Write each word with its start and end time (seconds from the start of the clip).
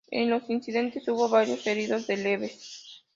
En 0.09 0.31
los 0.31 0.49
incidentes 0.49 1.07
hubo 1.09 1.29
varios 1.29 1.67
heridos 1.67 2.07
de 2.07 2.17
leves. 2.17 3.03